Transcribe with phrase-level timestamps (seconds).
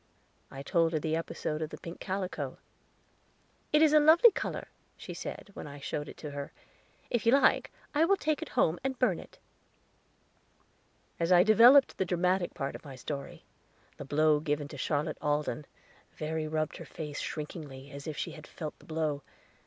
[0.49, 2.57] I told her the episode of the pink calico.
[3.71, 6.51] "It is a lovely color," she said, when I showed it to her.
[7.11, 9.37] "If you like, I will take it home and burn it."
[11.19, 13.43] As I developed the dramatic part of my story
[13.97, 15.67] the blow given Charlotte Alden,
[16.15, 19.21] Verry rubbed her face shrinkingly, as if she had felt the blow.